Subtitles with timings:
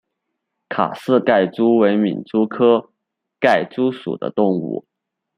[0.67, 2.89] 卡氏盖蛛为皿蛛科
[3.39, 4.87] 盖蛛属的动物。